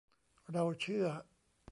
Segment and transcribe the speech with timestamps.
[0.53, 1.05] เราเชื่อ